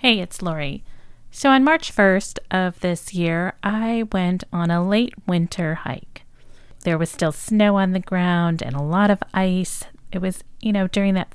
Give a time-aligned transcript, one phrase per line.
[0.00, 0.82] Hey, it's Lori.
[1.30, 6.22] So on March 1st of this year, I went on a late winter hike.
[6.84, 9.84] There was still snow on the ground and a lot of ice.
[10.10, 11.34] It was, you know, during that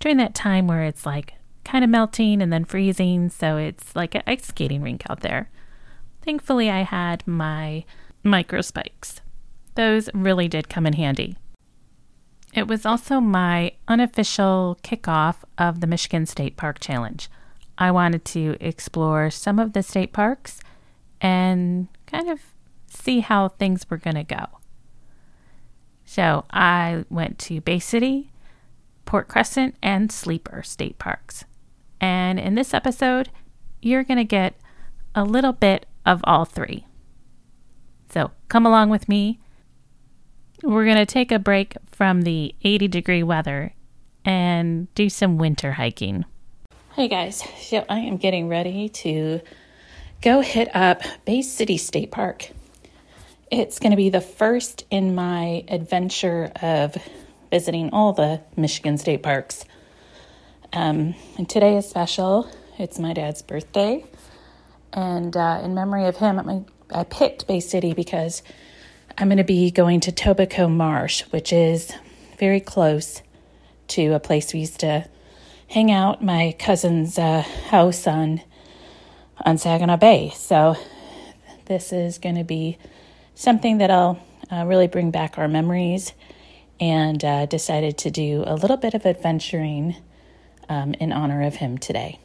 [0.00, 1.34] during that time where it's like
[1.64, 5.50] kind of melting and then freezing, so it's like an ice skating rink out there.
[6.22, 7.84] Thankfully, I had my
[8.22, 9.20] micro spikes.
[9.74, 11.36] Those really did come in handy.
[12.54, 17.28] It was also my unofficial kickoff of the Michigan State Park Challenge.
[17.78, 20.60] I wanted to explore some of the state parks
[21.20, 22.40] and kind of
[22.88, 24.46] see how things were going to go.
[26.04, 28.32] So I went to Bay City,
[29.04, 31.44] Port Crescent, and Sleeper state parks.
[32.00, 33.30] And in this episode,
[33.80, 34.54] you're going to get
[35.14, 36.86] a little bit of all three.
[38.10, 39.38] So come along with me.
[40.62, 43.74] We're going to take a break from the 80 degree weather
[44.24, 46.24] and do some winter hiking.
[46.98, 49.40] Hey guys, so I am getting ready to
[50.20, 52.50] go hit up Bay City State Park.
[53.52, 56.96] It's going to be the first in my adventure of
[57.52, 59.64] visiting all the Michigan state parks.
[60.72, 62.50] Um, and today is special.
[62.80, 64.04] It's my dad's birthday.
[64.92, 68.42] And uh, in memory of him, I'm, I picked Bay City because
[69.16, 71.92] I'm going to be going to Tobico Marsh, which is
[72.40, 73.22] very close
[73.86, 75.08] to a place we used to
[75.68, 78.40] hang out my cousin's uh, house on
[79.44, 80.32] on Saginaw Bay.
[80.34, 80.76] So
[81.66, 82.78] this is going to be
[83.34, 84.18] something that I'll
[84.50, 86.12] uh, really bring back our memories,
[86.80, 89.96] and uh, decided to do a little bit of adventuring
[90.68, 92.18] um, in honor of him today.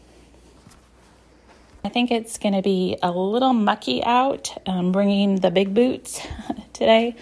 [1.83, 4.58] I think it's going to be a little mucky out.
[4.66, 6.25] I'm bringing the big boots
[6.73, 7.16] today.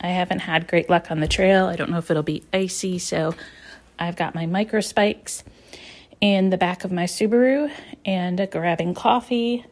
[0.00, 1.66] I haven't had great luck on the trail.
[1.66, 3.34] I don't know if it'll be icy, so
[3.98, 5.44] I've got my micro spikes
[6.20, 7.70] in the back of my Subaru
[8.04, 9.64] and grabbing coffee.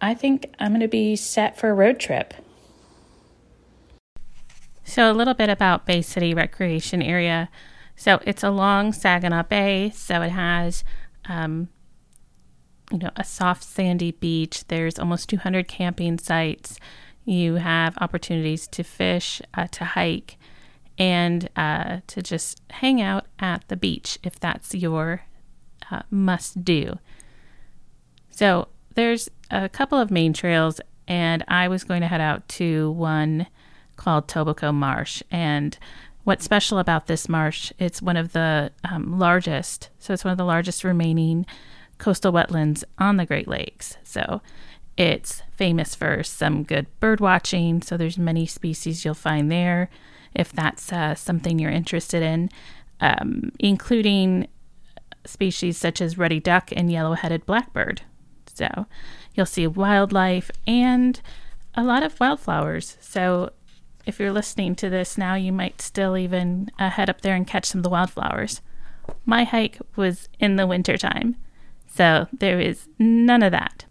[0.00, 2.34] I think I'm going to be set for a road trip.
[4.84, 7.48] So, a little bit about Bay City Recreation Area.
[7.94, 10.82] So, it's along Saginaw Bay, so it has,
[11.26, 11.68] um,
[12.90, 14.66] you know, a soft sandy beach.
[14.68, 16.78] There's almost 200 camping sites.
[17.24, 20.36] You have opportunities to fish, uh, to hike,
[20.98, 25.22] and uh, to just hang out at the beach if that's your
[25.90, 26.98] uh, must do.
[28.30, 32.90] So there's a couple of main trails, and I was going to head out to
[32.92, 33.46] one
[33.96, 35.22] called Tobico Marsh.
[35.30, 35.76] And
[36.24, 40.38] what's special about this marsh, it's one of the um, largest, so it's one of
[40.38, 41.46] the largest remaining
[41.98, 43.96] coastal wetlands on the Great Lakes.
[44.02, 44.40] So
[44.96, 49.90] it's famous for some good bird watching, so there's many species you'll find there
[50.34, 52.50] if that's uh, something you're interested in,
[53.00, 54.48] um, including
[55.24, 58.02] species such as ruddy duck and yellow headed blackbird.
[58.54, 58.86] So
[59.34, 61.20] you'll see wildlife and
[61.74, 62.96] a lot of wildflowers.
[63.00, 63.50] So
[64.04, 67.46] if you're listening to this now, you might still even uh, head up there and
[67.46, 68.60] catch some of the wildflowers.
[69.24, 71.36] My hike was in the wintertime,
[71.86, 73.84] so there is none of that.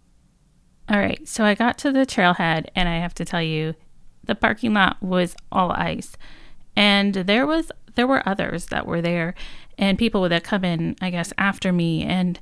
[0.90, 3.76] All right, so I got to the trailhead, and I have to tell you,
[4.24, 6.16] the parking lot was all ice,
[6.76, 9.34] and there was there were others that were there,
[9.78, 12.40] and people that come in, I guess, after me, and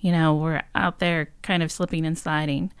[0.00, 2.72] you know, were out there kind of slipping and sliding.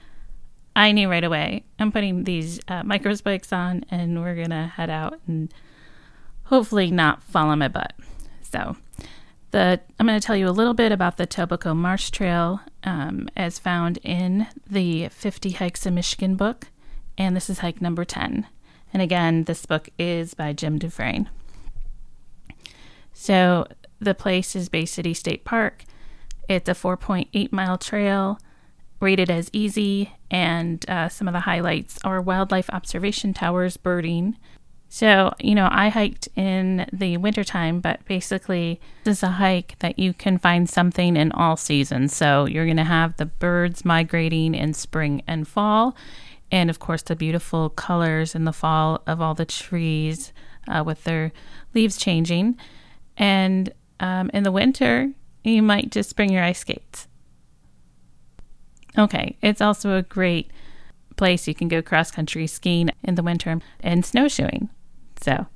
[0.76, 1.64] I knew right away.
[1.78, 5.52] I'm putting these uh, micro spikes on, and we're gonna head out and
[6.44, 7.94] hopefully not fall on my butt.
[8.42, 8.76] So,
[9.54, 13.28] the I'm going to tell you a little bit about the Tobico Marsh Trail, um,
[13.36, 16.66] as found in the 50 Hikes in Michigan book,
[17.16, 18.46] and this is hike number 10.
[18.92, 21.28] And again, this book is by Jim Dufresne.
[23.12, 23.66] So
[24.00, 25.84] the place is Bay City State Park.
[26.48, 28.38] It's a 4.8 mile trail
[29.00, 34.36] rated as easy, and uh, some of the highlights are wildlife observation towers, birding.
[34.88, 39.98] So, you know, I hiked in the wintertime, but basically, this is a hike that
[39.98, 42.14] you can find something in all seasons.
[42.14, 45.96] So, you're going to have the birds migrating in spring and fall,
[46.50, 50.32] and of course, the beautiful colors in the fall of all the trees
[50.68, 51.32] uh, with their
[51.74, 52.56] leaves changing.
[53.16, 55.10] And um, in the winter,
[55.42, 57.08] you might just bring your ice skates.
[58.96, 60.50] Okay, it's also a great
[61.16, 64.68] place you can go cross country skiing in the winter and snowshoeing.
[65.20, 65.46] So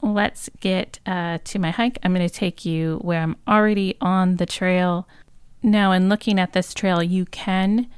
[0.00, 1.98] let's get uh, to my hike.
[2.02, 5.08] I'm going to take you where I'm already on the trail.
[5.62, 7.88] Now, in looking at this trail, you can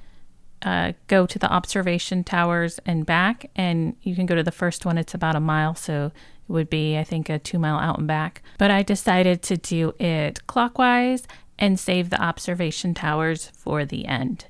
[0.62, 4.84] uh, go to the observation towers and back, and you can go to the first
[4.84, 4.98] one.
[4.98, 8.06] It's about a mile, so it would be, I think, a two mile out and
[8.06, 8.42] back.
[8.58, 11.24] But I decided to do it clockwise
[11.58, 14.46] and save the observation towers for the end.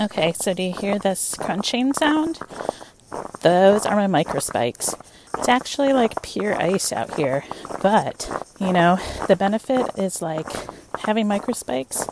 [0.00, 2.40] Okay, so do you hear this crunching sound?
[3.42, 4.94] Those are my microspikes.
[5.38, 7.44] It's actually like pure ice out here,
[7.82, 8.98] but you know,
[9.28, 10.46] the benefit is like
[11.00, 12.08] having microspikes.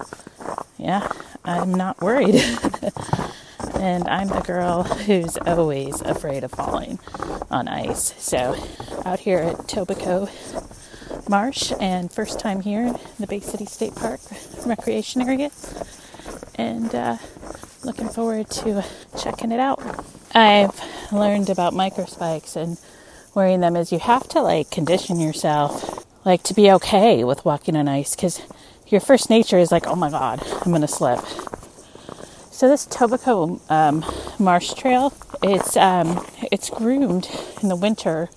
[0.78, 1.08] Yeah,
[1.44, 2.34] I'm not worried.
[3.74, 6.98] and I'm the girl who's always afraid of falling
[7.50, 8.14] on ice.
[8.18, 8.54] So,
[9.04, 10.28] out here at Tobico
[11.28, 14.20] Marsh, and first time here in the Bay City State Park
[14.64, 15.50] recreation area,
[16.54, 17.16] and uh,
[17.84, 18.84] looking forward to
[19.18, 19.80] checking it out.
[20.34, 20.80] I've
[21.12, 22.78] learned about microspikes and
[23.34, 27.76] wearing them is you have to like condition yourself like to be okay with walking
[27.76, 28.40] on ice because
[28.92, 31.20] your first nature is like, oh my god, I'm gonna slip.
[32.52, 34.04] So this Tobico um,
[34.38, 35.12] Marsh Trail,
[35.42, 37.28] it's um, it's groomed
[37.62, 38.28] in the winter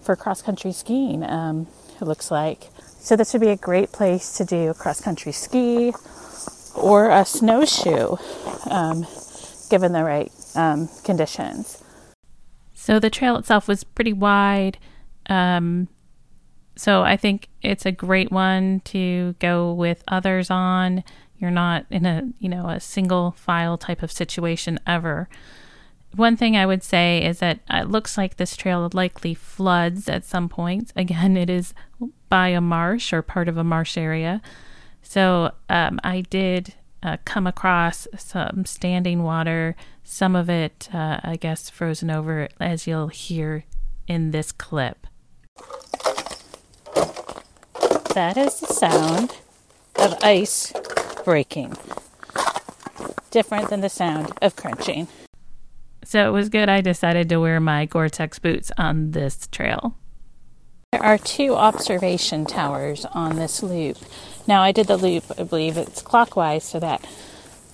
[0.00, 1.24] for cross country skiing.
[1.24, 1.66] Um,
[2.00, 2.70] it looks like
[3.04, 5.92] so this would be a great place to do cross country ski
[6.74, 8.16] or a snowshoe,
[8.70, 9.06] um,
[9.68, 11.82] given the right um, conditions.
[12.72, 14.78] So the trail itself was pretty wide.
[15.26, 15.88] Um,
[16.76, 21.04] so I think it's a great one to go with others on.
[21.38, 25.28] You're not in a, you know, a single file type of situation ever.
[26.14, 30.24] One thing I would say is that it looks like this trail likely floods at
[30.24, 30.92] some point.
[30.96, 31.74] Again, it is
[32.28, 34.40] by a marsh or part of a marsh area.
[35.02, 41.36] So um, I did uh, come across some standing water, some of it, uh, I
[41.36, 43.64] guess, frozen over, as you'll hear
[44.08, 45.06] in this clip.
[48.14, 49.38] That is the sound
[49.96, 50.72] of ice
[51.24, 51.76] breaking,
[53.32, 55.08] different than the sound of crunching.
[56.04, 59.96] So it was good I decided to wear my Gore Tex boots on this trail.
[60.92, 63.96] There are two observation towers on this loop.
[64.46, 67.04] Now, I did the loop, I believe it's clockwise, so that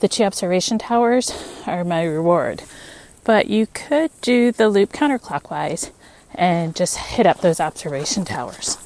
[0.00, 1.30] the two observation towers
[1.66, 2.62] are my reward.
[3.24, 5.90] But you could do the loop counterclockwise
[6.34, 8.78] and just hit up those observation towers.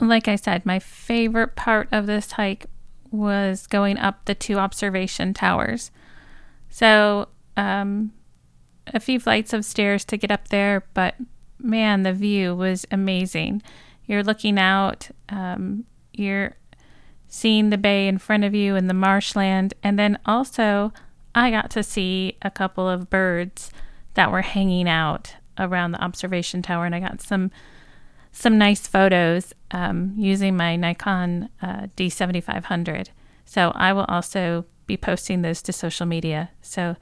[0.00, 2.66] Like I said, my favorite part of this hike
[3.10, 5.90] was going up the two observation towers.
[6.68, 8.12] So, um,
[8.86, 11.16] a few flights of stairs to get up there, but
[11.58, 13.62] man, the view was amazing.
[14.06, 16.56] You're looking out, um, you're
[17.28, 20.92] seeing the bay in front of you and the marshland, and then also
[21.34, 23.70] I got to see a couple of birds
[24.14, 27.50] that were hanging out around the observation tower, and I got some
[28.32, 33.08] some nice photos um, using my Nikon uh, D7500.
[33.44, 36.50] So I will also be posting those to social media.
[36.62, 36.96] So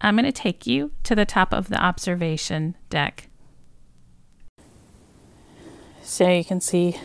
[0.00, 3.28] I'm going to take you to the top of the observation deck.
[6.02, 6.98] So you can see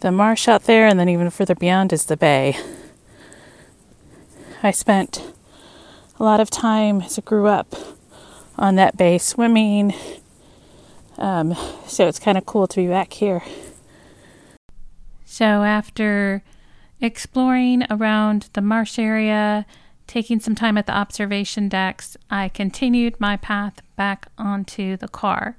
[0.00, 2.56] the marsh out there, and then even further beyond is the bay.
[4.62, 5.32] I spent
[6.18, 7.74] a lot of time as I grew up
[8.56, 9.94] on that bay swimming,
[11.18, 11.54] um,
[11.86, 13.42] so it's kind of cool to be back here.
[15.24, 16.42] So, after
[17.00, 19.66] exploring around the marsh area,
[20.06, 25.58] taking some time at the observation decks, I continued my path back onto the car.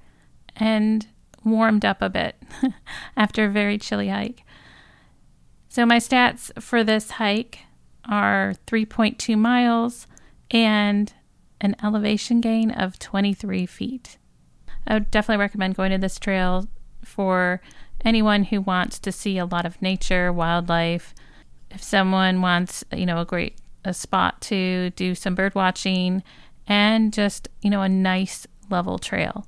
[0.56, 1.08] And
[1.44, 2.36] warmed up a bit
[3.18, 4.44] after a very chilly hike.
[5.70, 7.60] So, my stats for this hike
[8.06, 10.08] are 3.2 miles
[10.50, 11.14] and
[11.62, 14.18] an elevation gain of 23 feet.
[14.90, 16.68] I would definitely recommend going to this trail
[17.06, 17.62] for
[18.04, 21.14] anyone who wants to see a lot of nature, wildlife.
[21.70, 26.24] If someone wants, you know, a great a spot to do some bird watching
[26.68, 29.48] and just, you know, a nice level trail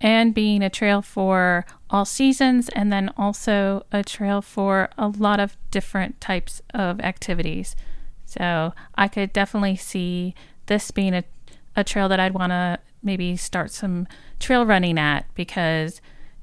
[0.00, 5.38] and being a trail for all seasons, and then also a trail for a lot
[5.38, 7.76] of different types of activities.
[8.24, 10.34] So I could definitely see
[10.66, 11.24] this being a,
[11.76, 14.06] a trail that I'd want to maybe start some
[14.38, 16.00] trail running at because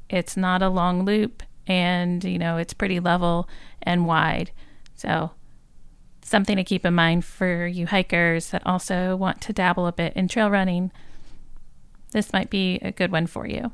[0.10, 3.48] it's not a long loop and you know it's pretty level
[3.82, 4.52] and wide.
[4.96, 5.32] So
[6.24, 10.14] something to keep in mind for you hikers that also want to dabble a bit
[10.14, 10.92] in trail running
[12.12, 13.72] this might be a good one for you.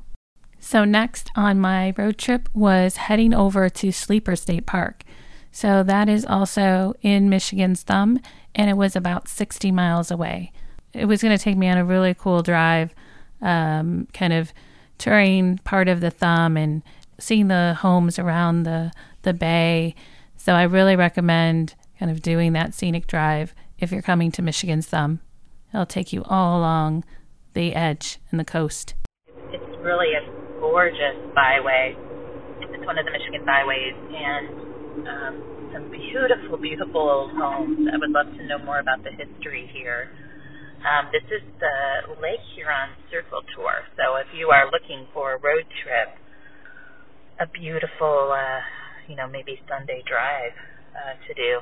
[0.59, 5.03] So, next on my road trip was heading over to Sleeper State Park.
[5.51, 8.19] So, that is also in Michigan's Thumb,
[8.55, 10.51] and it was about 60 miles away.
[10.93, 12.93] It was going to take me on a really cool drive,
[13.41, 14.53] um, kind of
[14.97, 16.83] touring part of the Thumb and
[17.19, 18.91] seeing the homes around the,
[19.23, 19.95] the bay.
[20.37, 24.87] So, I really recommend kind of doing that scenic drive if you're coming to Michigan's
[24.87, 25.19] Thumb.
[25.73, 27.03] It'll take you all along
[27.53, 28.93] the edge and the coast.
[29.51, 31.95] It's really a gorgeous byway.
[32.61, 37.87] it's one of the Michigan byways, and um, some beautiful, beautiful old homes.
[37.91, 40.11] I would love to know more about the history here.
[40.83, 43.87] Um, this is the Lake Huron Circle Tour.
[43.95, 46.09] So if you are looking for a road trip,
[47.39, 48.59] a beautiful, uh,
[49.07, 50.51] you know, maybe Sunday drive
[50.93, 51.59] uh, to do.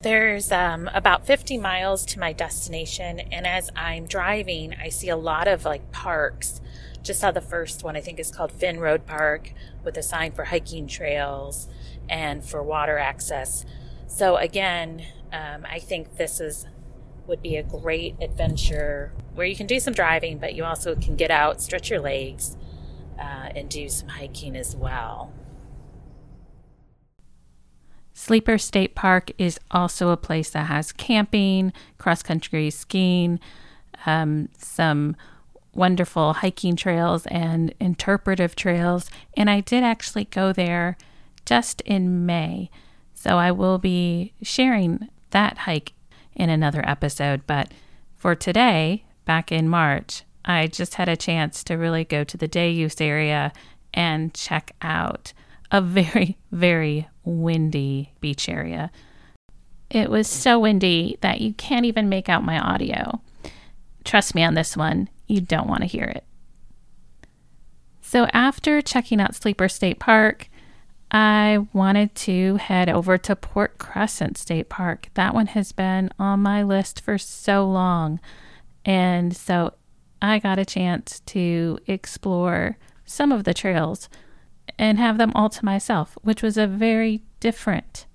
[0.00, 5.16] There's um, about 50 miles to my destination, and as I'm driving, I see a
[5.16, 6.60] lot of like parks.
[7.04, 9.52] Just saw the first one, I think is called Finn Road Park,
[9.84, 11.68] with a sign for hiking trails
[12.08, 13.64] and for water access.
[14.08, 16.66] So, again, um, I think this is
[17.26, 21.16] would be a great adventure where you can do some driving, but you also can
[21.16, 22.56] get out, stretch your legs,
[23.18, 25.32] uh, and do some hiking as well.
[28.12, 33.40] Sleeper State Park is also a place that has camping, cross country skiing,
[34.06, 35.16] um, some
[35.74, 39.10] wonderful hiking trails and interpretive trails.
[39.36, 40.96] And I did actually go there
[41.44, 42.70] just in May.
[43.14, 45.93] So I will be sharing that hike
[46.34, 47.46] in another episode.
[47.46, 47.72] But
[48.14, 52.48] for today, back in March, I just had a chance to really go to the
[52.48, 53.52] day use area
[53.92, 55.32] and check out
[55.70, 58.90] a very, very windy beach area.
[59.90, 63.20] It was so windy that you can't even make out my audio.
[64.04, 66.24] Trust me on this one, you don't want to hear it.
[68.02, 70.48] So, after checking out Sleeper State Park,
[71.14, 75.10] I wanted to head over to Port Crescent State Park.
[75.14, 78.18] That one has been on my list for so long.
[78.84, 79.74] And so
[80.20, 84.08] I got a chance to explore some of the trails
[84.76, 88.06] and have them all to myself, which was a very different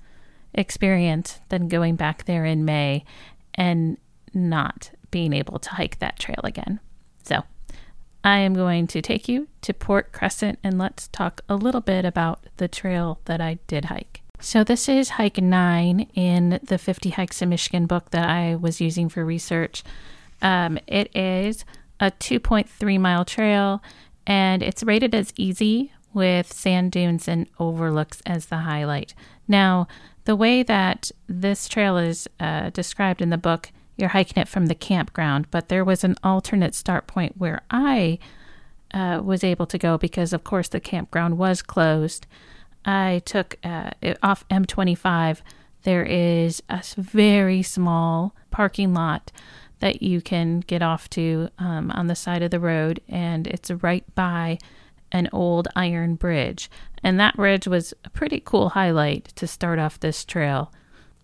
[0.53, 3.06] experience than going back there in May
[3.56, 3.98] and
[4.34, 6.82] not being able to hike that trail again.
[7.24, 7.44] So
[8.24, 12.06] I am going to take you to Port Crescent and let's talk a little bit
[12.06, 14.22] about the trail that I did hike.
[14.42, 18.80] So, this is hike nine in the 50 Hikes in Michigan book that I was
[18.80, 19.84] using for research.
[20.42, 21.66] Um, it is
[22.00, 23.84] a 2.3 mile trail
[24.26, 29.14] and it's rated as easy with sand dunes and overlooks as the highlight.
[29.48, 29.88] Now,
[30.26, 34.68] the way that this trail is uh, described in the book you're hiking it from
[34.68, 38.20] the campground, but there was an alternate start point where I
[38.94, 42.25] uh, was able to go because, of course, the campground was closed.
[42.86, 43.91] I took uh,
[44.24, 45.41] off M25.
[45.84, 49.32] There is a very small parking lot
[49.79, 53.72] that you can get off to um, on the side of the road, and it's
[53.72, 54.58] right by
[55.12, 56.70] an old iron bridge.
[57.03, 60.72] And that bridge was a pretty cool highlight to start off this trail.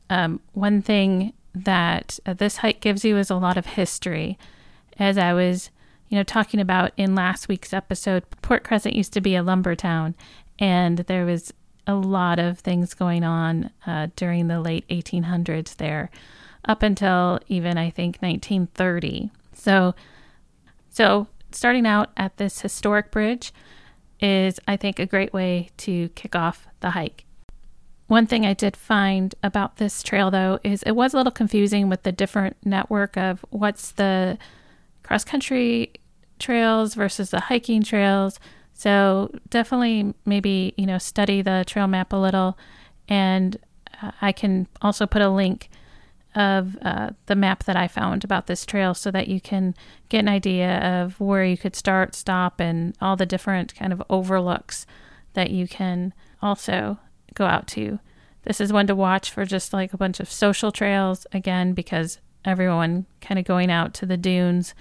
[0.10, 4.38] Um, one thing that uh, this hike gives you is a lot of history.
[5.00, 5.72] As I was,
[6.10, 9.76] you know, talking about in last week's episode, Port Crescent used to be a lumber
[9.76, 10.16] town,
[10.60, 11.54] and there was
[11.88, 16.10] a lot of things going on uh, during the late 1800s there,
[16.66, 19.32] up until even I think 1930.
[19.54, 19.96] So,
[20.90, 23.54] so starting out at this historic bridge
[24.20, 27.25] is, I think, a great way to kick off the hike.
[28.08, 31.90] One thing I did find about this trail, though, is it was a little confusing
[31.90, 34.38] with the different network of what's the
[35.02, 35.92] cross country
[36.38, 38.40] trails versus the hiking trails.
[38.74, 42.58] So definitely maybe, you know, study the trail map a little.
[43.08, 43.58] And
[44.02, 45.70] uh, I can also put a link
[46.36, 49.74] of uh, the map that I found about this trail so that you can
[50.10, 54.04] get an idea of where you could start, stop, and all the different kind of
[54.10, 54.86] overlooks
[55.34, 57.00] that you can also
[57.36, 58.00] go out to.
[58.44, 62.20] This is one to watch for just like a bunch of social trails, again, because
[62.44, 64.74] everyone kind of going out to the dunes.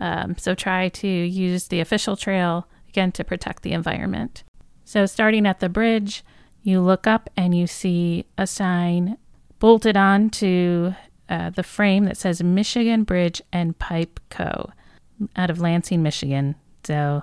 [0.00, 4.44] Um, so try to use the official trail, again, to protect the environment.
[4.84, 6.24] So starting at the bridge,
[6.62, 9.16] you look up and you see a sign
[9.58, 10.94] bolted on to
[11.28, 14.70] uh, the frame that says Michigan Bridge and Pipe Co.
[15.36, 16.54] out of Lansing, Michigan.
[16.84, 17.22] So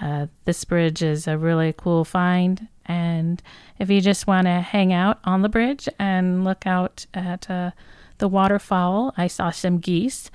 [0.00, 2.68] uh, this bridge is a really cool find.
[2.86, 3.42] And
[3.78, 7.70] if you just want to hang out on the bridge and look out at uh,
[8.18, 10.30] the waterfowl, I saw some geese.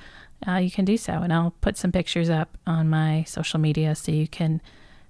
[0.47, 3.93] Uh, you can do so, and I'll put some pictures up on my social media
[3.93, 4.61] so you can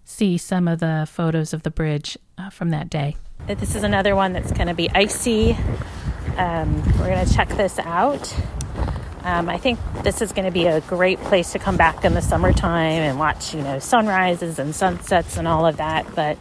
[0.03, 3.15] see some of the photos of the bridge uh, from that day.
[3.47, 5.55] This is another one that's going to be icy.
[6.37, 8.33] Um, we're going to check this out.
[9.23, 12.13] Um, I think this is going to be a great place to come back in
[12.13, 16.05] the summertime and watch, you know, sunrises and sunsets and all of that.
[16.15, 16.37] But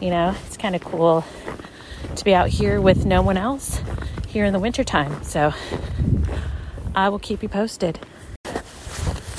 [0.00, 1.24] you know, it's kind of cool
[2.14, 3.80] to be out here with no one else
[4.28, 5.22] here in the wintertime.
[5.22, 5.52] So
[6.94, 7.98] I will keep you posted.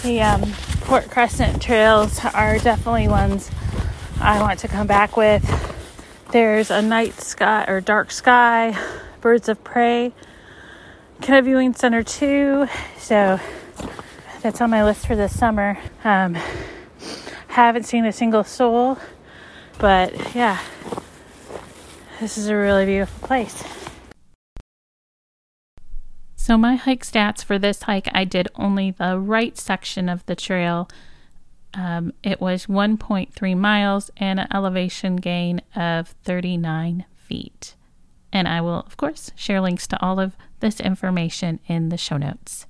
[0.03, 0.51] The um,
[0.81, 3.51] Port Crescent trails are definitely ones
[4.19, 5.43] I want to come back with.
[6.31, 8.77] There's a night sky or dark sky,
[9.21, 10.13] birds of prey,
[11.21, 12.67] canoe viewing center too.
[12.97, 13.39] So
[14.41, 15.77] that's on my list for this summer.
[16.03, 16.37] Um,
[17.47, 18.97] haven't seen a single soul,
[19.79, 20.59] but yeah,
[22.19, 23.63] this is a really beautiful place.
[26.35, 30.35] So, my hike stats for this hike, I did only the right section of the
[30.35, 30.87] trail.
[31.73, 37.75] Um, it was 1.3 miles and an elevation gain of 39 feet.
[38.31, 42.17] And I will, of course, share links to all of this information in the show
[42.17, 42.65] notes.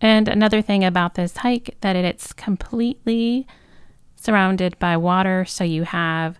[0.00, 3.46] And another thing about this hike that it's completely
[4.16, 6.38] surrounded by water, so you have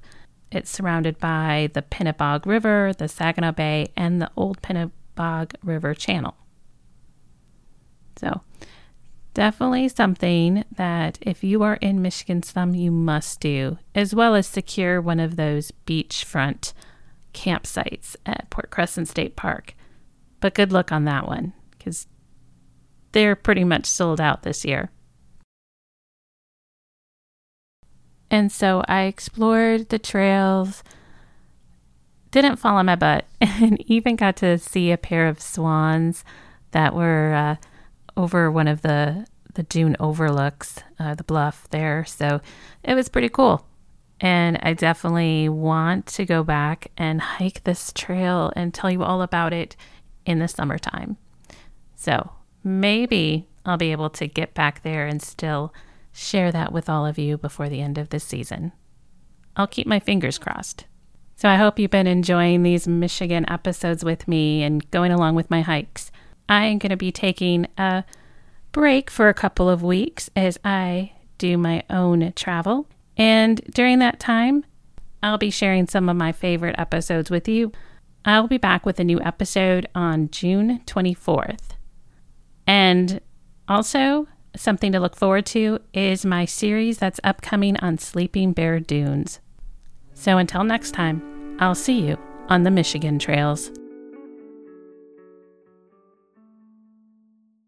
[0.50, 5.92] it's surrounded by the Pinnebog River, the Saginaw Bay, and the Old Pinnebog Bog River
[5.92, 6.34] Channel.
[8.16, 8.40] So,
[9.34, 14.46] definitely something that if you are in Michigan some you must do, as well as
[14.46, 16.72] secure one of those beachfront
[17.32, 19.74] campsites at Port Crescent State Park.
[20.40, 22.06] But good luck on that one because
[23.12, 24.90] they're pretty much sold out this year.
[28.30, 30.82] And so I explored the trails
[32.30, 36.24] didn't fall on my butt and even got to see a pair of swans
[36.70, 37.56] that were uh,
[38.16, 42.04] over one of the the dune overlooks, uh, the bluff there.
[42.04, 42.40] So
[42.84, 43.66] it was pretty cool.
[44.20, 49.22] And I definitely want to go back and hike this trail and tell you all
[49.22, 49.76] about it
[50.26, 51.16] in the summertime.
[51.96, 55.72] So maybe I'll be able to get back there and still
[56.12, 58.72] share that with all of you before the end of this season.
[59.56, 60.84] I'll keep my fingers crossed.
[61.36, 65.50] So I hope you've been enjoying these Michigan episodes with me and going along with
[65.50, 66.12] my hikes.
[66.48, 68.04] I am going to be taking a
[68.72, 72.86] break for a couple of weeks as I do my own travel.
[73.20, 74.64] And during that time,
[75.22, 77.70] I'll be sharing some of my favorite episodes with you.
[78.24, 81.72] I'll be back with a new episode on June 24th.
[82.66, 83.20] And
[83.68, 89.40] also, something to look forward to is my series that's upcoming on Sleeping Bear Dunes.
[90.14, 92.18] So until next time, I'll see you
[92.48, 93.70] on the Michigan trails.